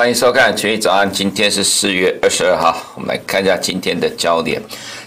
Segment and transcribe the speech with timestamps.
[0.00, 4.58] 欢迎收看《群益早安》，今天是四月二十二号，我们来看一下今天的焦点。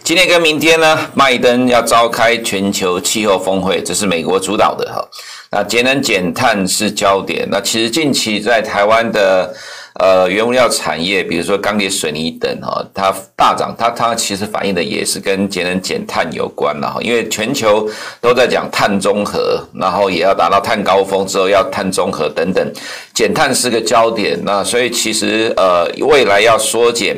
[0.03, 5.03] 今天跟明天呢，拜登要召开全球气候峰会，这是美国主导的哈。
[5.49, 7.47] 那节能减碳是焦点。
[7.49, 9.51] 那其实近期在台湾的。
[9.99, 17.87] 呃，原物料产业，比如说钢铁、水泥等，哈，它大涨，它它其实反映的也是跟节能减碳有关了，哈，因为全球
[18.19, 22.73] 都在讲碳中和，然后也要达到碳高峰之后要碳中和等等，
[23.13, 27.15] 减碳是个焦点，那所以其实呃，未来要缩减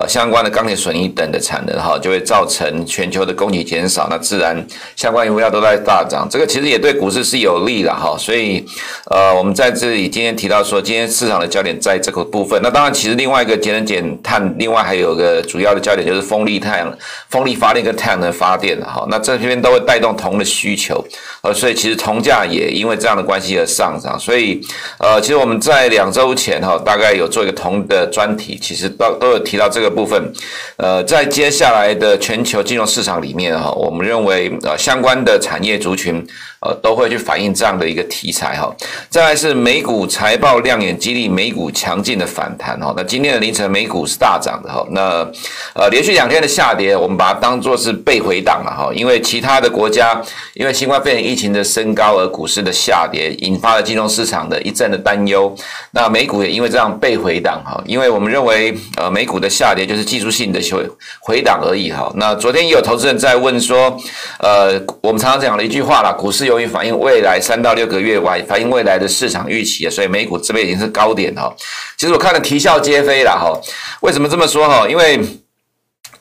[0.00, 8.64] 呃相关的钢铁、水泥等的产能，哈，就会造成全球的供给减少，那自然相关原物料都在大涨，这个其实也对股市是有利的，哈，所以
[9.10, 12.22] 呃，我们在这里今天提到说，今天市场的焦点在这个。
[12.32, 16.90] 部分，那当然，其实另外一个节能减碳，另外还有个主要的焦点就是风力、太阳、
[17.28, 21.04] 风力发电跟太阳能发电的哈，那这边都会带动铜的需求，
[21.42, 24.60] 呃，所以其实铜价也因为这样的关系而上涨，所以
[24.98, 30.32] 呃，其实我们在两周前哈，大概有做一个同的专题，其实都都有提到这个部分，
[30.76, 36.26] 呃，在接下来的全球金融市场里面哈，我们认为呃相关的产业族群。
[36.64, 38.72] 呃，都会去反映这样的一个题材哈。
[39.10, 42.94] 再来是美股财报亮眼，激励美股强劲的反弹哈。
[42.96, 44.86] 那今天的凌晨美股是大涨的哈。
[44.90, 45.28] 那
[45.74, 48.92] 呃，连续两天的下跌，我们把它当做是被回档了哈。
[48.94, 50.22] 因为其他的国家
[50.54, 55.52] 因为新冠肺炎疫情的升高而股市的下跌，引发了金融市场的一阵的担忧。
[55.90, 57.82] 那美股也因为这样被回档哈。
[57.86, 60.88] 因为我们认为呃，美股的下跌就是技术性的回
[61.20, 62.08] 回档而已哈。
[62.14, 63.96] 那昨天也有投资人在问说，
[64.38, 66.51] 呃，我们常常讲了一句话啦，股市有。
[66.52, 71.50] 由于反映未来三到六个月外，反映未来的市场预期，所以美股这边已经是高点哈。
[71.96, 73.58] 其实我看了啼笑皆非了哈。
[74.02, 74.86] 为什么这么说哈？
[74.86, 75.18] 因为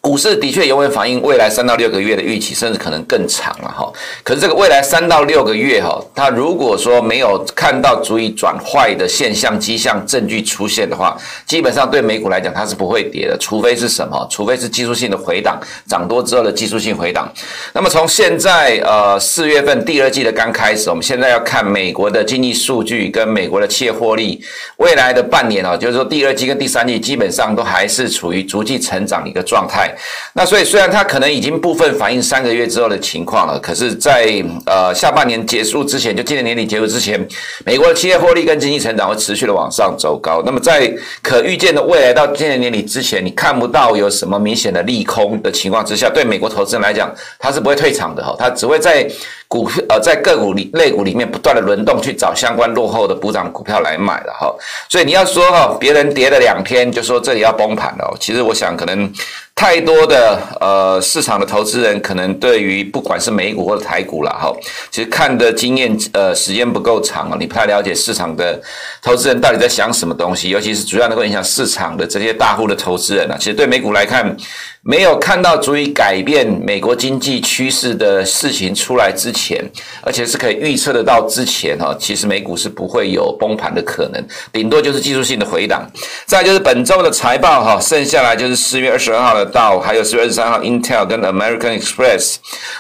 [0.02, 3.88] 股市的确永远反映未来三到六个月的预期，甚至可能更长了哈。
[4.24, 14.28] 可是这个未来三到六个月哈，它如果说没有看到足以转坏的现象迹象证据出现的话，基本上对美股来讲它是不会跌的，除非是什么？
[14.28, 17.32] 除非是技术性的回档，涨多之后的技术性回档。
[17.72, 24.44] 那么从现在呃四月份第二季的刚开始，我们现在要看美国的经济数据跟美国的企业获利，
[24.78, 29.91] 未来的半年啊，就是说第二季跟第三季基本上都还是处于逐季成长的一个状态。
[30.34, 37.26] 那所以，虽然它可能已经部分反映三个月之后的情况了，可是在，呃下半年结束之前，就今年年底结束之前，
[37.66, 40.42] 美国的企业获利跟经济成长会持续的往上走高。
[40.46, 40.92] 那么，在
[41.22, 49.10] 可预见的未来到今年年底之前，你看不到有什么明显的利空的情况之下，对美国投资人来讲，它是不会退场的哈，它只会在。
[49.52, 54.50] 股呃，在个股里类股里面不断的轮动，去找相关落后的补涨股票来买的哈。
[54.88, 59.12] 所以你要说哈，别人跌了两天就说这里要崩盘了，其实我想可能
[59.62, 64.52] 太多的呃市场的投资人可能对于不管是美股或者台股了哈，
[64.90, 68.60] 其实看的经验呃时间不够长啊，你不太了解市场的
[69.04, 74.36] 投资人到底在想什么东西，尤其是主要能够影响市场的这些大户的投资人啊，其实对美股来看。
[74.84, 79.64] 没有看到足以改变美国经济趋势的事情出来之前，
[80.02, 84.20] 而且是可以预测得到之前哈，其实美股是不会有崩盘的可能，
[84.52, 85.88] 顶多就是技术性的回档。
[86.26, 92.38] 再就是本周的财报哈，剩下来就是四月二十二号的道，还有四月二十三号 Intel 跟 American Express。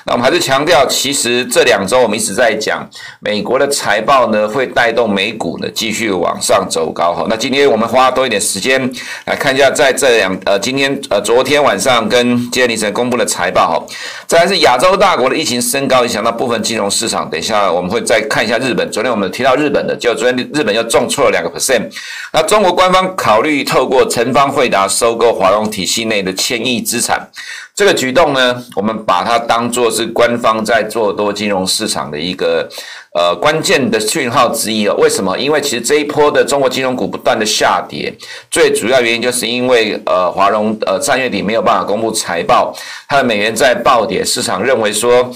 [0.07, 2.89] 那我们还是强调，其实这两周我们一直在讲，
[3.19, 7.27] 美国的财报呢会带动美股呢继续往上走高哈。
[7.29, 8.91] 那今天我们花多一点时间
[9.25, 11.90] 来看一下，在这两呃今天呃昨天晚上。
[12.07, 13.95] 跟今天凌晨公布的财报哈，
[14.27, 17.29] 再来是亚洲大国的疫情升高，影响到部分金融市场。
[17.29, 18.89] 等一下我们会再看一下日本。
[18.91, 21.89] 昨天我们提到日本的，就昨天日本又重挫了两个 percent。
[22.31, 27.27] 那中国官方考虑透过陈方汇达收购华融体系内的千亿资产。
[27.73, 32.69] 这个举动呢，我们把它当作是官方在做多金融市场的一个
[33.13, 34.95] 呃关键的讯号之一哦。
[34.97, 35.37] 为什么？
[35.37, 38.13] 因为其实这一波的中国金融股不断的下跌，
[38.49, 42.73] 最主要原因就是因为呃华融呃三月底没有办法公布财报，
[43.07, 45.31] 它的美元在暴跌，市场认为说。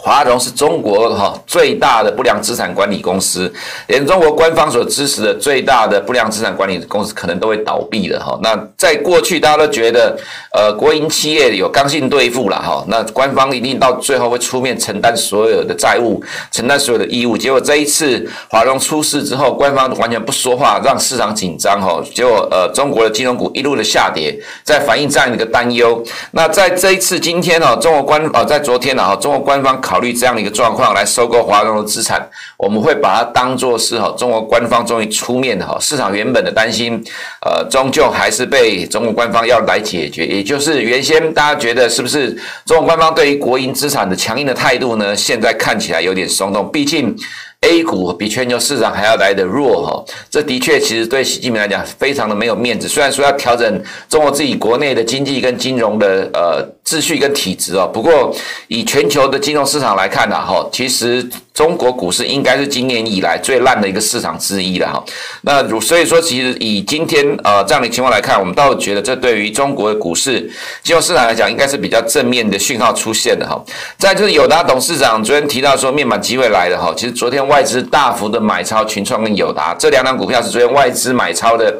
[0.00, 3.52] 华融是中国哈最大的不良资产管理公司，
[3.88, 8.38] 连中国官方所支持的最大的不良资产管理公司可能都会倒闭了哈。
[8.40, 10.16] 那在过去大家都觉得，
[10.52, 16.22] 呃，国营企业有刚性兑付了哈，那官方一定到最后会出面承担所有的债务，
[16.52, 17.36] 承担所有的义务。
[17.36, 22.00] 结果这一次华融出事之后，官方完全不说话，让市场紧张哈。
[22.14, 26.00] 结果呃，中国的金融股一路的下跌，在反映这样一个担忧。
[26.30, 29.76] 那在这一次今天哈，中国官呃在昨天呢哈，中国官方。
[29.88, 32.20] 考虑这样的一个状况来收购华融的资产，
[32.58, 37.02] 我们会把它当做是哈中国官方终于出面的哈，市场原本的担心，
[37.40, 40.26] 呃，终究还是被中国官方要来解决。
[40.26, 42.36] 也就是原先大家觉得是不是
[42.66, 45.16] 中国官方对于国营资产的强硬的态度呢？
[45.16, 47.16] 现在看起来有点松动，毕竟
[47.62, 52.86] A 股比全球市场还要来得弱哈，这的确其实对习近平来讲非常的没有面子。
[52.86, 58.32] 虽然说要调整中国自己国内的经济跟金融的呃秩序跟体制哦，不过
[58.68, 65.04] 以全球的金融市场来看呢哈，其实中国股市应该是今年以来最烂的一个市场之一了哈。
[65.42, 70.48] 那如所以说，其实以今天呃这样的情况来看，我们倒觉得这对于中国的股市
[70.84, 73.60] 金融市场来讲，应该是比较正面的讯号出现的哈。
[73.98, 77.47] 再就是友达董事长昨天提到说面板机会来了哈，其实昨天。
[77.48, 81.76] 外资大幅的买超群创跟友达这两档股票是昨天外资买超的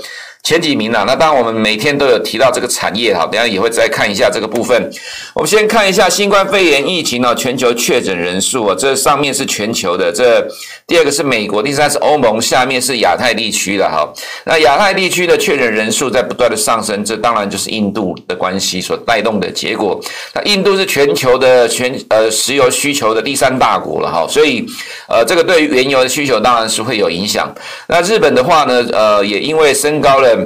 [0.48, 1.04] 前几名啊。
[1.06, 4.90] 那当然我们每天都有提到这个产业哈，等下也会再看一下这个部分。
[5.34, 10.48] 我们先看一下新冠肺炎疫情呢，全球确诊人数啊，这上面是全球的这。
[10.86, 14.10] 第二个是美国，第三是欧盟，下面是亚太地区的哈。
[14.46, 20.00] 那亚太地区的确诊人数在不断的上升，这当然就是印度的关系所带动的结果。
[20.32, 24.64] 那印度是全球的全呃石油需求的第三大国了哈，所以
[25.10, 27.54] 呃这个对于原油的需求当然是会有影响。
[27.86, 30.37] 那日本的话呢，呃也因为升高了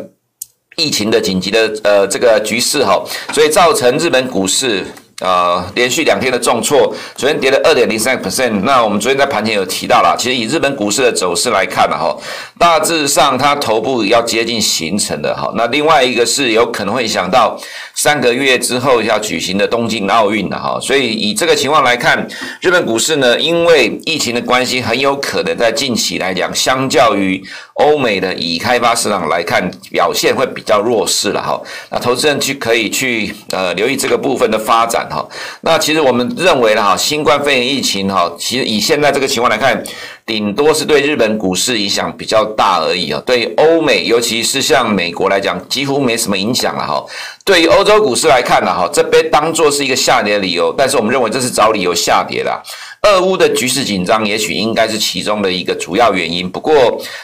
[0.77, 3.03] 疫情的紧急的呃这个局势哈，
[3.33, 4.85] 所以造成日本股市。
[5.21, 8.51] 呃，连续两天的重挫，昨天跌了二点零三个 percent。
[8.65, 12.17] 那我们昨天在盘前有提到了，其实以日本股市的走势来看呢，哈，
[12.59, 15.53] 大致上它头部要接近形成的哈。
[15.55, 17.57] 那另外一个是有可能会想到
[18.03, 20.77] 三个月之后要举行的东京奥运了哈。
[20.81, 22.27] 所以以这个情况来看，
[22.61, 27.41] 日本股市呢，因为疫情的关系，很有可能在近期来讲，相较于
[27.75, 31.63] 欧美的已开发市场来看，表现会比较弱势了哈。
[31.93, 35.09] 那投资人去可以去呃留意这个部分的发展。
[35.09, 35.25] 哈，
[35.61, 39.81] 那其实我们认为呢，哈，新冠肺炎疫情哈，其实以现在这个情况来看，
[40.25, 43.23] 顶多是对日本股市影响比较大而已啊。
[43.25, 47.05] 对欧美，尤其是像美国来讲，几乎没什么影响了哈。
[47.45, 52.63] 对于欧洲股市来看呢，哈，这被当作是一个下跌的理由，但是我们认为这是找理由下跌的。
[53.03, 56.49] 俄乌的局势紧张，也许应该是其中的一个主要原因。
[56.49, 56.73] 不过，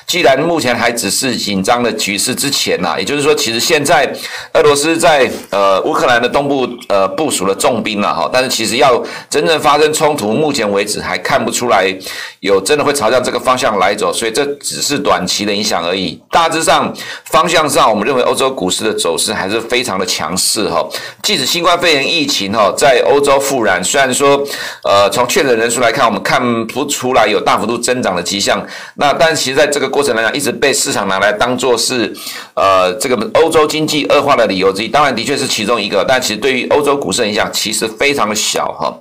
[0.09, 4.13] 既然目前还只是紧张的局势之前呐，也就是说，其实现在
[4.55, 9.01] 俄罗斯在呃乌克兰的东部呃部署了重兵了哈，但是其实要
[9.31, 11.97] 真正发生冲突，目前为止还看不出来
[12.41, 16.21] 有真的会朝向这个方向来走，所以这只是短期的影响而已。
[16.31, 16.95] 大致上
[17.27, 20.87] 方向上，我们认为欧洲股市的走势还是非常的强势哈。
[21.23, 24.43] 即使新冠肺炎疫情哈在欧洲复燃，虽然说
[24.85, 28.65] 呃从确诊人数来看，我们看不出来有大幅度增长的迹象。
[28.95, 32.15] 那但其实在这个过程来讲，一直被市场拿来当做是，
[32.55, 34.89] 呃，这个欧洲经济恶化的理由之一。
[34.89, 38.95] 当然，的确是其中一个，但其实对于欧洲股市的影响其实非常的小哈。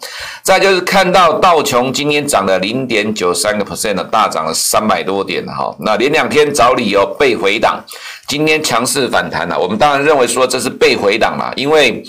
[0.44, 5.76] 再就是看到道琼今天涨了零点九有三个 percent 的大涨了三百多点哈。
[5.80, 7.84] 那连两天找理由被回档，
[8.28, 9.60] 今天强势反弹了。
[9.60, 12.04] 我们当然认为说这是被回档嘛，因为。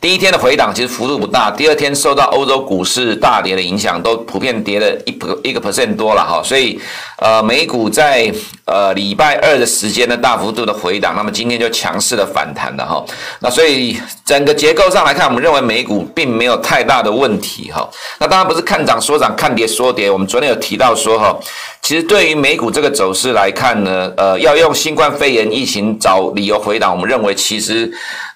[0.00, 6.80] 第一天的回档其实幅度不大，第二天受到欧洲股市大跌的影响，都普遍跌了一一个 percent 多了哈，所以
[7.18, 8.32] 呃美股在
[8.64, 13.04] 呃礼拜二的时间呢大幅度的回档，那么今天就强势的反弹了哈，
[13.40, 17.88] 那所以整个结构上来看，我们认为美股并没有太大的问题哈，
[18.18, 21.36] 那当然不是看涨说涨，看跌说跌，我们昨天有提到说哈。
[21.82, 27.88] 其实对于美股这个走势来看呢，呃，要用新冠肺炎疫情找理由回档，我们认为其实，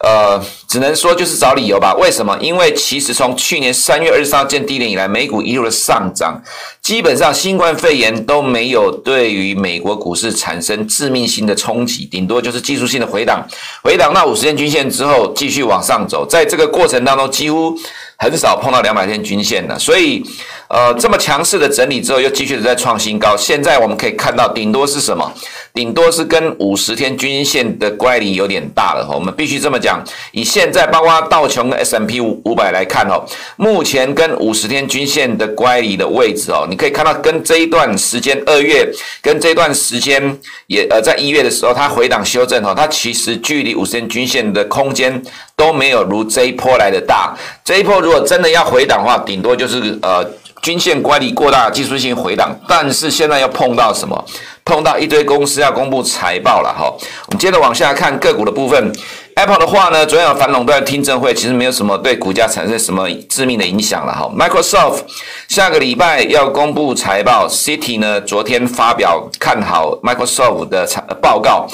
[0.04, 0.40] 呃，
[0.70, 1.96] 只能说就是找理由吧。
[1.98, 2.38] 为什么？
[2.40, 6.40] 因为其实从去年三月二十三号见低点以来，美股一路的上涨，
[6.80, 13.44] 基本上新冠肺炎都没有对于美国股市产生致命性的冲击，顶多就是技术性的回档，
[13.82, 17.74] 回档到五十天均线之后继续往上走，在这个过程当中几乎。
[18.22, 20.22] 很少碰到两百天均线的，所以，
[20.68, 23.34] 呃，这么强势的整理之后，又继续的在创新高。
[23.34, 25.32] 现在我们可以看到，顶多是什么？
[25.72, 29.14] 顶多是跟五十天均线的乖离有点大了哈。
[29.14, 30.02] 我们必须这么讲。
[30.32, 33.24] 以现在包括道琼跟 S&P 五百来看哦，
[33.56, 38.90] 目前跟五十天均线的乖离的位置哦，你可以看到跟这一段时间二月
[39.22, 45.22] 跟这段时间也呃在一月的时候，它回档修正哦，它其实距离五十天均线的空间。
[45.56, 50.24] 都没有如这一波来的大，这一波如果真的要回档的话，顶多就是呃
[50.62, 52.58] 均线乖离过大，技术性回档。
[52.66, 54.24] 但是现在要碰到什么？
[54.70, 56.84] 碰到一堆公司要公布财报了哈。
[57.26, 58.92] 我们接着往下看个股的部分
[59.34, 64.30] ，Apple 的话呢，昨天有反垄断听证会，其实没有什么对股价产生什么致命的影响了哈。
[64.38, 65.00] Microsoft
[65.48, 71.66] 下个礼拜要公布财报，City 呢昨天发表看好 Microsoft 的财报告。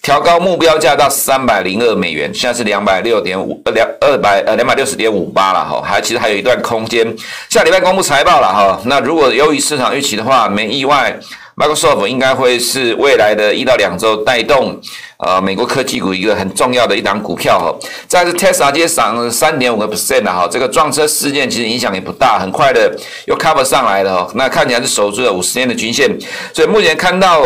[0.00, 7.10] 调高目标价到三百零二美元，现在是两百六点五呃两二百呃两百六十点五八了哈，还其实还有一段空间。
[7.48, 11.18] 下礼拜公布财报了哈，那如果优于市场预期的话，没意外
[11.56, 14.80] Microsoft 应该会是未来的一到两周带动
[15.18, 17.88] 呃美国科技股一个很重要的一档股票哈。
[18.08, 22.94] 再是 Tesla 今天涨三点五个 percent 的哈，这个撞车事件其实影响也不大，很快的
[23.26, 24.32] 又 cover 上来了哈。
[24.34, 26.18] 那看起来是守住了五十天的均线，
[26.52, 27.42] 所以目前看到。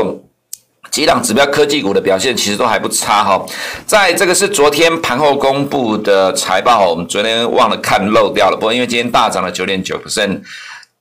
[0.91, 3.45] 几档指标科技股的表现其实都还不差哈，
[3.85, 10.41] 在这个是昨天盘后公布的财报，我们昨天忘了看漏掉了，不过因为今天大涨了九点九 percent。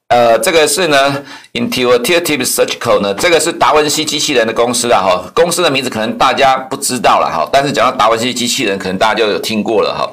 [0.10, 1.24] 呃，这个是呢
[1.58, 10.10] ，Intuitive Surgical 呢，这个是达文西机器人的公司啦，哈，公司的名字可能大家不知道了哈，但是讲到达文西机器人，可能大家就有听过了哈。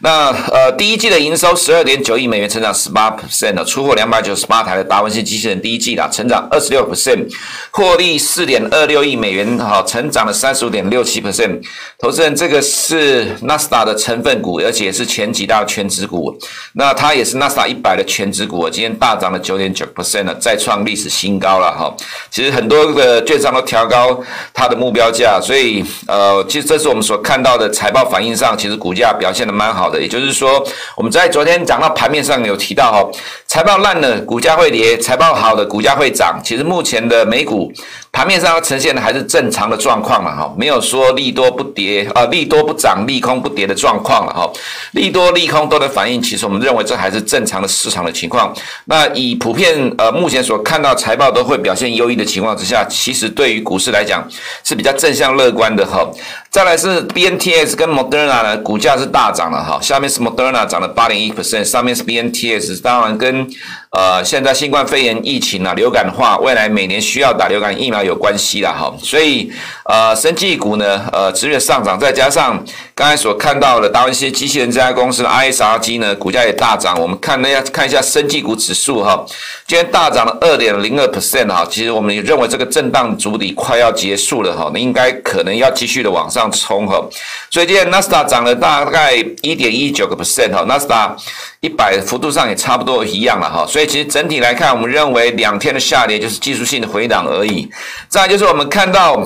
[0.00, 7.26] 那呃，第一季的营收十二点九亿美元，成长十八 percent，出货两百九十八台的达文西机器人，第一季啦，成长二十六 percent，
[7.70, 11.60] 获利四点二六亿美元，哈，成长了三十五点六七 percent。
[11.98, 16.36] 投资人，这个是纳斯达的成分股，而且是前几大全职股，
[16.74, 19.38] 那它也是纳斯达一百的全职股，今天大涨了。
[19.38, 21.94] 九点九 percent，再创历史新高了哈。
[22.30, 24.18] 其实很多的券商都调高
[24.54, 30.00] 它的目标价，所以呃，其实这是我们所看到的财报反应上，其实股价表现的蛮好的。
[30.00, 30.64] 也就是说，
[30.96, 33.06] 我们在昨天讲到盘面上有提到哈，
[33.48, 36.38] 财报烂了，股价会跌；财报好的，股价会涨。
[36.44, 37.72] 其实目前的美股。
[38.10, 44.50] 盘面上呈现的还是正常的状况了哈，没有说利多不跌啊，利多不涨，利空不跌的状况了哈，
[44.92, 48.52] 利多利空都能反映，其实我们认为这还是正常的市场的情况。
[48.86, 54.26] 那以普遍呃目前所看到财报都会表现优异的情况之下，其实对于股市来讲
[54.64, 56.04] 是比较正向乐观的哈。
[56.50, 63.48] 再来是 BNTS 跟 Moderna 呢，股价是大涨了哈，下面是 Moderna 涨了八点一 percent，上面是 BNTS，当然跟。
[63.90, 69.50] 呃，现在新冠肺炎疫情啊，流感化，未来每年需要打流感疫苗有关系啦，哈，所以
[69.86, 72.62] 呃，生技股呢，呃，持续上涨，再加上
[72.94, 77.00] 刚才所看到的达文西机器人这家公司的 ISRG 呢，股价也大涨。
[77.00, 79.24] 我们看那下看一下生技股指数哈，
[79.66, 87.02] 今天大涨了二点零二 percent 哈，其实我们也认为这个震荡主底快要结束了哈，那应该可能要继续的往上冲哈，
[87.50, 91.16] 所以今天纳斯达涨了大概一点一九个 percent 哈，纳斯达
[91.60, 93.66] 一百幅度上也差不多一样了哈。
[93.66, 97.68] 所以其实整体来看，我们认为两天的下跌就是技术性的回档而已。
[98.08, 99.16] 再来就是我们看到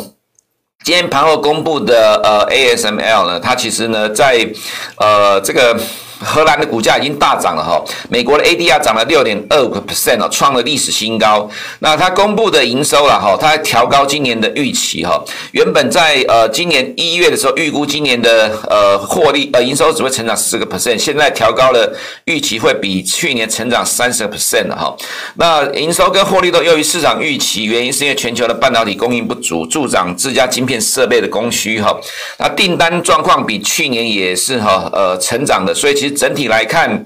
[0.85, 4.49] 今天盘后公布的呃 ASML 呢，它其实呢在
[4.97, 5.79] 呃这个。
[6.23, 11.51] 荷兰的股价已经大涨了哈，美国的 ADR 涨了六点二五个 percent 哦，创了历史新高。
[11.81, 15.23] 那它公布的营收了哈，它还调高今年的预期哈。
[15.51, 21.93] 原本在呃今年一月的时候预估今年的呃获利呃营收只会成长四个 percent，现在调高了
[22.27, 24.97] 预期会比去年成长三十个 percent 了哈。
[25.35, 31.95] 那营收跟获利都优于市场预期，原因是因为全球的半导体供应不足，助长自家晶片设备的供需哈。
[32.39, 36.12] 那订单状况比去年也是哈呃成长的，所以其实。
[36.13, 37.05] 整体来看。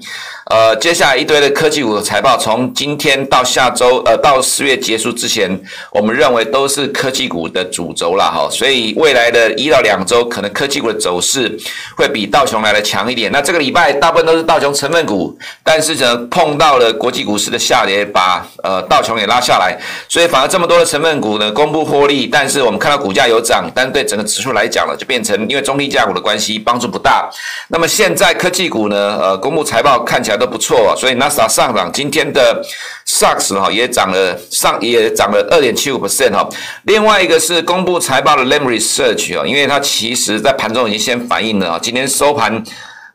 [0.49, 5.59] 呃，接下来一堆的科技股的财报，从今天到下周，呃，到四月结束之前，
[5.91, 8.47] 我们认为都是科技股的主轴了哈。
[8.49, 11.53] 所以未来的一到两周，可能科技股的走势
[11.97, 13.29] 会比道琼来的强一点。
[13.29, 19.77] 那这个礼拜大部分都是道琼成分股，但是呢，碰到了国际股市的下跌，把呃道琼也拉下来，
[20.07, 27.29] 所以反而这么多的成分股呢，公布获利，但是我们看到股价有涨，但对整个指数来讲呢，就变成因为中低价股的关系，帮助不大。
[27.67, 30.36] 那么现在科技股呢，呃，公布财报看起来。
[30.37, 32.63] 都不错啊，所以 NASA 上涨，今天的
[33.07, 36.47] SAX 哈也涨了上也涨了二点七五 percent 哈。
[36.83, 42.63] 另外一个是公布财报的 Lam Research 啊，因为它其实在盘中已经先反映了啊，今天收盘。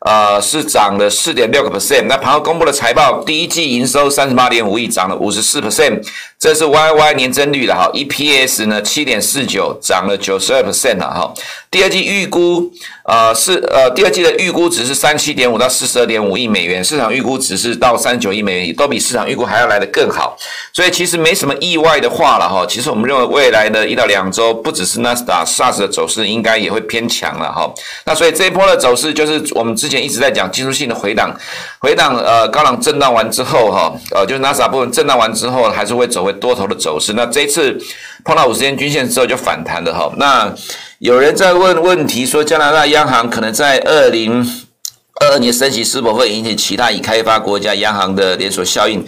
[0.05, 2.07] 呃，是涨了四点六个 percent。
[2.09, 6.05] 那盘后公布的财报，第一季营收三十八点五亿，涨了五十四 percent，
[6.43, 7.89] 这是 YY 年增率的哈。
[7.93, 11.33] EPS 呢七点四九，涨了九十二 percent 了哈。
[11.71, 12.69] 第二季预估，
[13.05, 20.37] 呃是呃第二季的预估值是三七点五到四十二点五亿美元，市场预估值是到三十九亿美元，都比市场预估还要来得更好。
[20.73, 22.65] 所以其实没什么意外的话了哈。
[22.67, 27.73] 其实我们认为未来的一到两周，不只是纳斯达克 SARS 的走势，应该也会偏强了哈。
[28.05, 30.03] 那所以这一波的走势就是我们之前。
[30.03, 31.33] 一直在讲技术性的回档，
[31.83, 37.11] 回档呃高档震荡完之后哈，呃就是纳斯达部分震荡完之后，还是会走回多头的走势。
[37.11, 37.77] 那这一次
[38.23, 40.09] 碰到五十天均线之后就反弹了哈。
[40.15, 40.49] 那
[40.99, 44.41] 有人在问问题说，加拿大央行可能在二零
[45.19, 49.05] 二二年升息是否会引起其他已开发国家央行的连锁效应？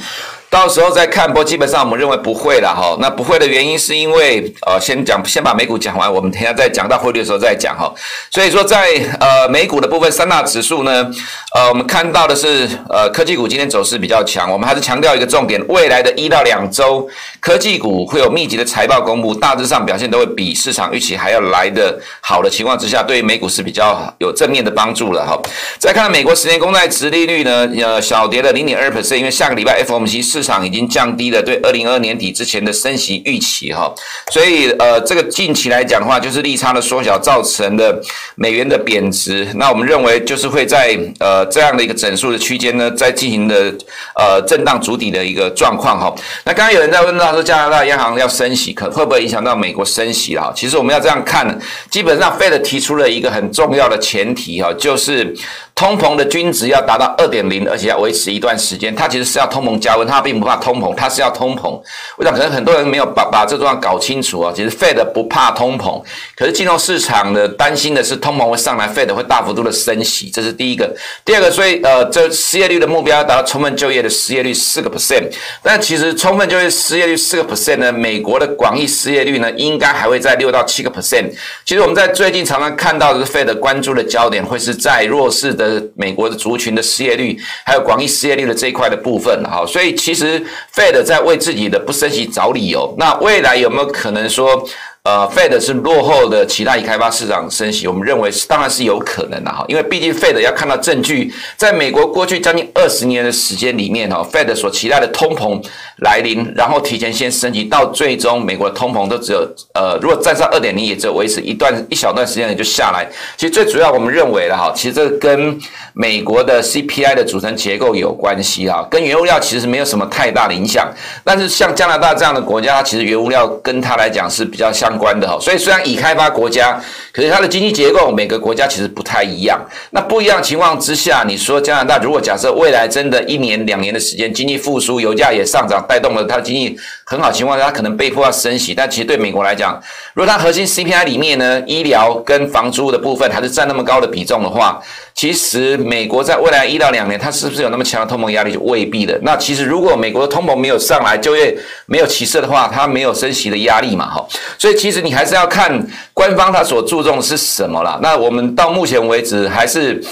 [0.49, 2.97] 到时候再看，不过基本上我们认为不会了哈。
[3.01, 7.93] 那不会的原因是因为呃，先讲先把美股讲完，我们等下再讲到汇率的时候再讲哈。
[8.31, 11.11] 所以说在呃美股的部分，三大指数呢，
[11.53, 14.49] 呃，我们看到的是呃科技股今天走势比较强。
[14.49, 17.05] 我们还是强调一个重点，未来的一到两周，
[17.45, 25.39] 科技股会有密集的财报公布，大致上表现都会比市场预期还要来得好的情况之下，对美股是比较有正面的帮助了哈。
[25.77, 33.93] 再看美国十年公债殖利率呢，呃小跌了零点二 percent，因为下个礼拜 FOMC 市场已经降低了对二零二二年底之前的升息预期哈，
[34.31, 38.01] 所以呃，这个近期来讲的话，就是利差的缩小造成的
[38.33, 39.47] 美元的贬值。
[39.53, 43.71] 那我们认为就是会在呃这样的一个整数的区间呢，在进行的
[44.15, 46.11] 呃震荡筑底的一个状况哈。
[46.43, 50.51] 那刚刚有人在问到说加拿大央行要升息，可会不会影响到美国升息啊？
[50.55, 55.35] 其实我们要这样看，基本上 Fed 提出了一个很重要的前提哈，就是。
[55.75, 58.95] 通膨的均值要达到二点零，而且要维持一段时间。
[58.95, 61.77] 它其实是要通膨加温，它并不怕通膨，它是要通膨。
[62.15, 64.53] 我想可能很多人没有把把这段搞清楚啊。
[64.55, 66.01] 其实 Fed 不怕通膨，
[66.37, 70.89] 可是金融市场的担心的是通膨会上来，Fed 会大幅度的升息，这是第一个。
[71.25, 75.29] 第二个，所以呃，这失业率的目标要达到充分就业的失业率四个 percent。
[75.61, 81.29] 但其实充分就业失业率四个 percent 呢，美国的广义失业率呢，应该还会在六到七个 percent。
[81.65, 85.64] 其实我们在最近常常看到的是 Fed 关注的焦点会是在弱势的。
[85.65, 90.39] 呃，美国的族群的失业率，还有广义失业率的这一块的部分，哈，所以其实
[90.75, 92.93] Fed 在为自己的不升息找理由。
[92.99, 94.63] 那未来有没有可能说？
[95.05, 105.63] 呃，Fed 是落后的其他已开发市场升息，我们认为是当然是有可能的哈，因为毕竟 Fed 要看到证据，在美国过去将近二十年的时间里面哈，Fed 所期待的通膨
[105.97, 113.07] 来临，然后提前先升级，到最终美国的通膨都只有呃，如果站上二点零，也只有维持一段一小段时间也就下来。
[113.37, 115.55] 其实最主要我们认为的哈，其实这跟
[115.93, 120.91] 美国的 CPI 的组成结构有关系啊，跟原物料其实没有什么太大的影响。
[121.23, 126.79] 但是像加拿大这样的国家，其实原物料跟它来讲是比较相关的哈，所以虽然已开发国家，
[127.11, 129.59] 可是它的经济结构每个国家其实不太一样。
[129.91, 138.73] 那不一样情况之下，你说加拿大如果假设未来真的一年两年的时间经济复苏，油价也上涨，带动了它的经济很好情况下，它可能被迫要升息。
[138.73, 139.79] 但其实对美国来讲，
[140.15, 144.81] 如果它核心 CPI 里面呢，医疗跟房租的部分还是占那么高的比重的话，
[145.13, 149.19] 其实美国在未来一到两年，它是不是有那么强的通膨压力就未必的。
[149.21, 154.25] 那其实如果美国的通膨没有上来，就业没有起色的话，它没有升息的压力嘛，哈。
[154.57, 157.99] 所以其实你还是要看官方他所注重的是什么啦。
[158.01, 160.03] 那我们到目前为止还是。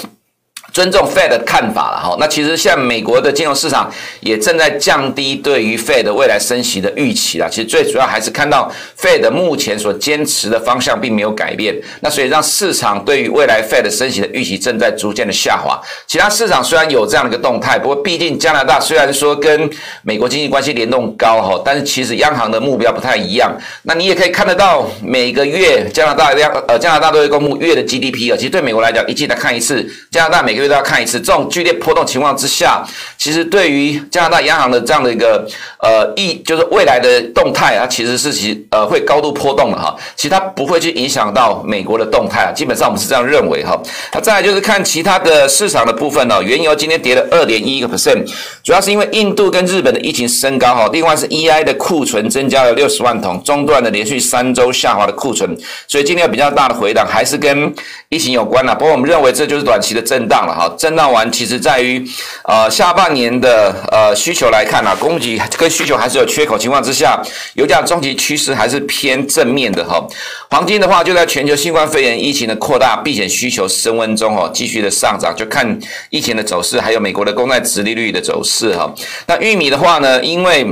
[0.74, 3.90] 尊重 Fed 的看法了哈，那其实像美国的金融市场
[4.22, 7.48] 也正在降低对于 Fed 未来升息的预期啦。
[7.48, 15.80] 其实最主要还是看到 Fed 目前所坚持的方向并没有改变，那所以让市场对于未来 Fed 升息的预期正在逐渐的下滑。
[16.08, 19.70] 其他市场虽然有这样的一个动态，不过毕竟加拿大虽然说跟
[20.02, 23.56] 美国经济关系联动高哈，但是其实央行的目标不太一样。
[23.84, 30.74] 那你也可以看得到，每个月加拿大央呃加拿大都会公布月的 GDP 啊，其实对美国来讲一季来看一次，加拿大每个月。
[30.74, 32.84] 都要看一次，这种剧烈波动情况之下，
[33.18, 35.48] 其实对于加拿大央行的这样的一个
[35.80, 39.96] 呃意，就是未来的动态啊，其实是其呃会高度波动的哈。
[40.16, 43.80] 其实它不会去影响到美国的动态啊，基本上我们是这样认为哈。
[44.14, 48.26] 那再来就是看其他的市场的部分哦，原油今天跌了二点一个 percent，
[48.64, 55.56] 主要是因为印度跟日本的疫情升高哈，另外是 EI 的库存增加了六十万桶，中断了连续三周下滑的库存，
[55.88, 57.74] 所以今天有比较大的回档，还是跟
[58.10, 58.74] 疫情有关了。
[58.74, 60.53] 不过我们认为这就是短期的震荡了。
[60.54, 62.04] 好，震荡完，其实在于，
[62.44, 67.22] 呃，下半年的呃需求来看啊，供给跟需求还是有缺口情况之下，
[67.56, 70.06] 油价中期趋势还是偏正面的哈。
[70.50, 78.94] 黄金的话，就在全球新冠肺炎疫情的扩大、避险需求升温中哦，继续的上涨，就看疫情的走势，还有美国的公债殖利率的走势哈。
[79.28, 80.66] 那玉米的话呢，因为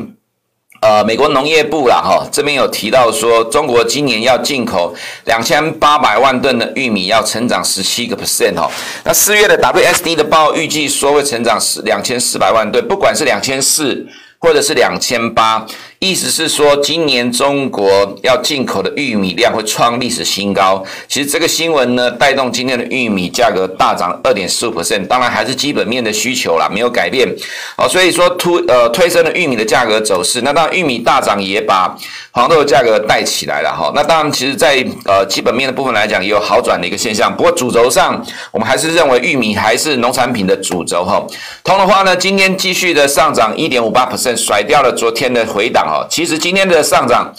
[0.81, 8.67] 呃，美国农业部啦，哈，这边有提到说，中国今年要进口两千八百万吨的玉米，要成长十七个 percent 哈。
[9.03, 14.07] 那四月的 WSD 的报预计说会成长十两千四百万吨，不管是两千四
[14.39, 15.63] 或者是两千八。
[16.03, 20.83] 意思是说，今年中国要进口的玉米量会创历史新高。
[21.07, 25.05] 其实这个新闻呢，带动今天的玉米价格大涨二点四五 percent。
[25.05, 27.31] 当然还是基本面的需求啦，没有改变。
[27.77, 30.41] 哦，所以说推呃推升了玉米的价格走势。
[30.41, 31.95] 那当然玉米大涨也把
[32.31, 33.91] 黄豆的价格带起来了哈。
[33.93, 37.31] 那当然，其实在呃基本面的部分来讲，也有好转的一个现象。
[37.31, 38.19] 不过主轴上，
[38.51, 41.23] 我们还是认为玉米还是农产品的主轴哈。
[41.63, 45.90] 铜的话呢，今天继续的上涨一点五八 percent，甩掉了昨天的回档。
[46.09, 47.33] 其实今天的上涨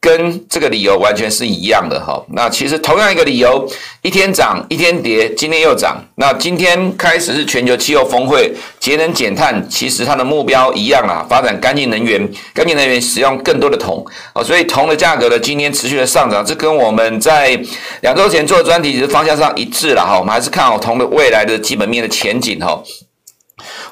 [0.00, 2.22] 跟这个理由完全是一样的哈。
[2.34, 3.66] 那其实同样一个理由，
[4.02, 5.96] 一天涨一天跌，今天又涨。
[6.16, 17.58] 那今天开始是全球气候峰会，节能减碳，其实它的目标一样啊，发展干净能源，干净能源使用更多的铜啊，所以铜的价格呢，今天持续的上涨，这跟我们在
[18.02, 20.18] 两周前做的专题其实方向上一致了哈。
[20.18, 22.78] 我们还是看好铜的未来的基本面的前景哈。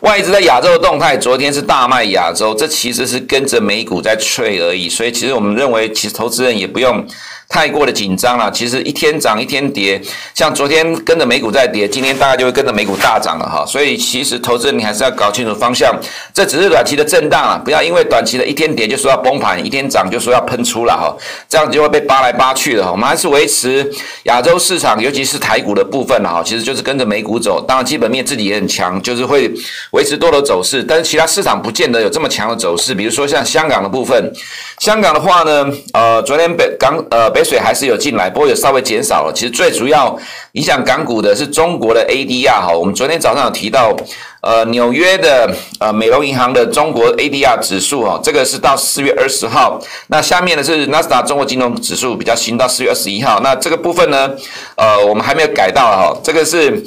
[0.01, 7.07] 外资在亚洲的动态，昨天是大卖亚洲，这其实是跟着美股在吹而已，所以其实我们认为，其实投资人也不用
[7.53, 8.51] 太过的紧张了。
[8.51, 10.01] 其实一天涨一天跌，
[10.35, 13.63] 像昨天跟着美股在跌，今天大概就会跟着美股大涨了哈。
[13.67, 15.95] 所以其实投资人你还是要搞清楚方向，
[16.33, 21.15] 这只是短期的震荡啊，不要因为短期的一天跌就说要崩盘，一天涨就说要喷出了哈，
[21.47, 22.91] 这样就会被扒来扒去的哈。
[22.91, 23.87] 我们还是维持
[24.23, 29.53] 亚洲市场，尤其是台股的部分哈，其实就是跟着美股走，当然基本面自己也很强，就是会
[29.91, 34.33] 维持多头走势，但是其他市场不见得有这么强的走势，比如说像香港的部分，
[34.79, 39.33] 香港的话呢，呃，昨天北港呃北水还是有进来，不过有稍微减少了。
[39.35, 40.19] 其实最主要
[40.53, 43.97] 影响港股的是中国的 ADR 哈，我们昨天早上有提到，
[44.41, 54.31] 呃，纽约的呃美隆银行的中国 ADR 指数哈，这个是到四月二十号，那下面呢是纳斯达中国金融指数比较新，到四月二十一号，那这个部分呢，
[54.77, 56.83] 呃，我们还没有改到哈，这个是。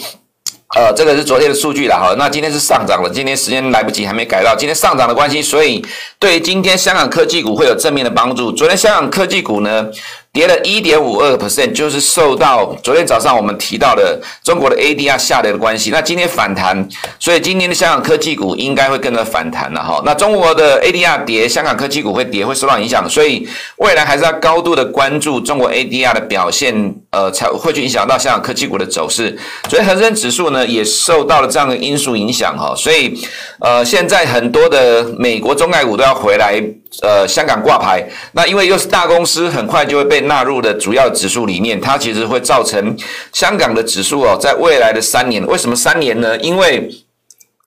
[0.76, 5.82] 呃，这个是昨天的数据了哈，那今天是上涨了，今天时间来不及，还没改到，今天上涨的关系，所以
[6.20, 8.52] 对于今天香港科技股会有正面的帮助。
[8.52, 9.88] 昨天香港科技股呢，
[10.36, 15.92] 跌了一点五二个 percent，就是受到昨天早上我们提到的中国的 ADR 下跌的关系。
[15.92, 16.86] 那今天反弹，
[17.18, 20.02] 所以今天的香港科技股应该会跟着反弹了哈。
[20.06, 23.10] 那中国的 ADR 跌，香港科技股会跌，会受到影响。
[23.10, 29.36] 所以未来还是要高度的关注中国 ADR 的表现，呃，才会去影响到香港科技股的走势。
[29.70, 32.74] 所以恒生指数呢也受到了这样的因素影响哈。
[32.76, 33.18] 所以
[33.60, 36.62] 呃，现在很多的美国中概股都要回来。
[37.02, 38.02] 呃，香港挂牌，
[38.32, 42.96] 那因为又是大公司，很快就会被纳入的主要指数里面，它其实会造成
[43.34, 46.38] 香港的指数哦，在未来的三年，为什么三年呢？
[46.38, 46.90] 因为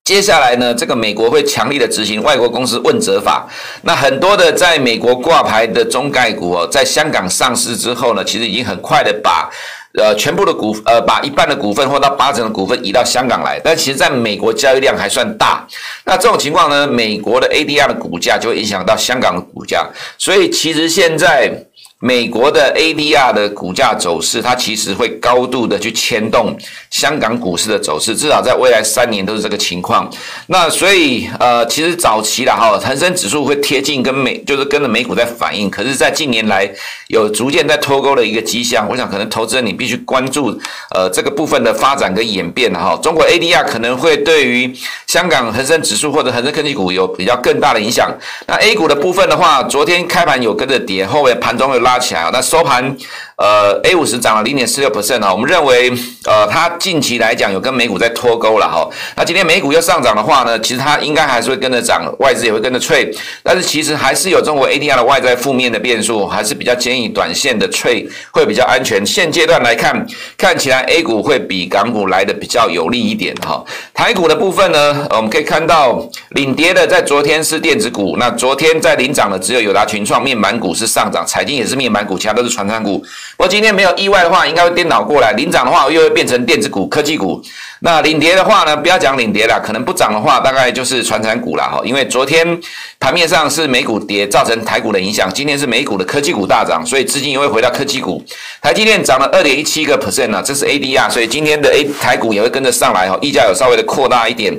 [0.09, 3.47] 接下来呢，这个美国会强力的执行外国公司问责法，
[3.83, 9.51] 那很多的在美国挂牌的中概股哦，在香港上市之后呢，其实已经很快的把。
[9.99, 15.67] 呃，全部的股呃，把一半的股份或到八成的股份移到香港来，但其实在美国交易量还算大。
[16.05, 21.53] 那这种情况呢，美国的 ADR 的股价就会影响到香港的股价，所以其实现在。
[22.01, 26.57] 美国的 ADR 的股价走势，它其实会高度的去牵动
[26.91, 30.09] 香港股市的走势，至少在未来三年都是这个情况。
[30.47, 35.69] 那所以，呃，其实早期的哈，恒生指数会贴近跟美，就是跟着美股在反应。
[35.69, 36.71] 可是，在近年来
[37.09, 38.87] 有逐渐在脱钩的一个迹象。
[38.89, 40.57] 我想，可能投资人你必须关注，
[40.95, 42.97] 呃，这个部分的发展跟演变哈。
[43.03, 44.73] 中国 ADR 可能会对于
[45.09, 48.09] 香港恒生指数或者恒生科技股有比较更大的影响。
[48.47, 51.88] 那 A 股的部分的话，昨天开盘有跟着跌，后面盘中有。
[51.89, 52.29] 拉起来啊！
[52.31, 52.95] 那收盘，
[53.39, 55.33] 呃，A 五十涨了零点四六 percent 啊。
[55.33, 55.93] 我们认为，
[56.25, 58.89] 呃，它近期来讲有跟美股在脱钩了哈。
[59.17, 63.09] 那今天美股又上涨的话呢，其实它应该还是会跟着涨，外资也会跟着脆。
[63.45, 69.07] 但是其实还是有中国 ADR 的外在负面的变数，还是比较建议短线的脆会比较安全。
[69.07, 70.05] 现阶段来看，
[70.37, 73.65] 看起来 A 股会比港股来的比较有利一点哈。
[73.95, 81.79] 台股的部分呢，我们可以看到领跌的在昨天是电子股，那昨天在领涨的只有友达、群创、面板股是上涨，彩晶也是。
[81.79, 83.01] 面板股，其他都是传产股。
[83.39, 87.41] 我今天没有意外的话，应该会颠倒过来，领涨的话又会变成电子股、科技股。
[87.81, 91.81] 那领跌的话呢，不要讲领跌了，可能不涨的话，大概就是传产股了哈。
[91.85, 92.59] 因为昨天
[92.99, 95.33] 盘面上是美股跌，造成台股的影响。
[95.33, 98.23] 今天是美股的科技股大涨，所以资金也会回到科技股。
[98.61, 104.53] 台积电涨了二点一七个 percent 呢，这是 ADR，所以今天的 A 台股也会跟着上来哈，溢价有稍微的扩大一点。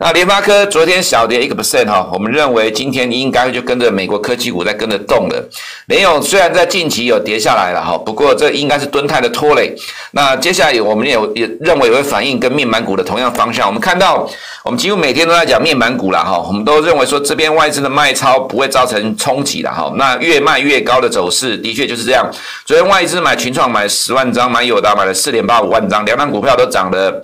[0.00, 5.48] 那联发科昨天小跌一个 percent 哈，我们认为今天应该就跟着美国科技股在跟着动了。
[5.86, 9.72] 联咏虽然在近期有跌下来了哈，不过这应该是敦泰的拖累。
[10.10, 13.66] 那接下来我们也也认为也会反映跟面面板股的同样方向。
[13.66, 14.26] 我们看到，
[14.62, 19.92] 我们几乎每天都在讲面板股了哈，我们都认为说这边外资的卖超不会造成冲击了哈。
[19.96, 22.26] 那越卖越高的走势的确就是这样。
[22.64, 27.22] 昨天外资买群创买十万张，买友达买了四点八五万张，两档股票都涨了。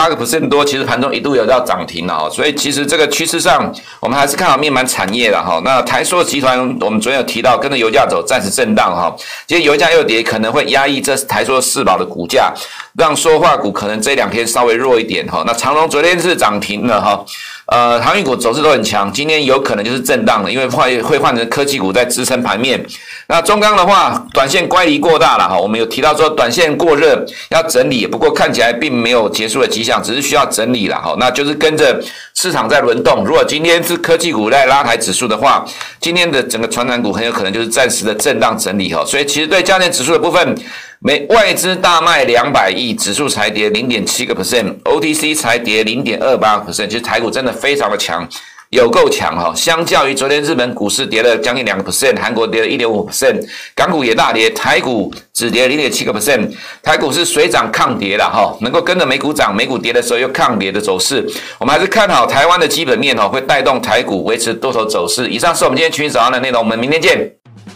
[0.00, 5.60] 八个 percent 多，其实盘中一度有到涨停了哈，所以其实这个趋势上，我们还是看好面板产业的哈。
[5.62, 9.14] 那台塑集团，我们昨天有提到，跟着油价走，暂时震荡哈。
[9.46, 12.50] 今天油价又跌，可能会压抑这台塑四宝的股价，
[12.96, 15.44] 让塑化股可能这两天稍微弱一点哈。
[15.46, 17.22] 那长荣昨天是涨停了哈。
[17.66, 22.84] 呃，航运股走势都很强，今天有可能就是震荡了，因为会会换成科技股在支撑盘面。
[23.30, 31.14] 那中钢的话，短线乖离过大了哈，我们有提到说短线过热要整理，不过看起来并没有结束的迹象，只是需要整理了哈。
[31.16, 32.02] 那就是跟着
[32.34, 33.24] 市场在轮动。
[33.24, 35.64] 如果今天是科技股在拉抬指数的话，
[36.00, 39.04] 今天的整个传产股很有可能就是暂时的震荡整理哈。
[39.06, 40.56] 所以其实对加权指数的部分。
[41.02, 48.28] 美外资大卖两百亿，指数才跌零点七个 percent，OTC 才跌零点二八个 percent，其实台股真的非常的强，
[48.70, 49.52] 有够强哈！
[49.52, 56.48] 相较于昨天日本股市跌了将近两个 percent，韩国跌了一点五 percent，港股也大跌，台股只跌零点七个 percent，
[56.80, 61.28] 台股是水涨抗跌了哈，能够跟着美股涨，美股跌的时候又抗跌的走势，
[61.58, 65.26] 我们还是看好台湾的基本面哈，会带动台股维持多头走势。
[65.28, 67.18] 以上是我们今天群益早上的内容，我们明天见。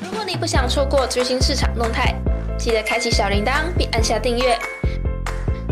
[0.01, 2.15] 如果你不想错过最新市场动态，
[2.57, 4.57] 记得开启小铃铛并按下订阅。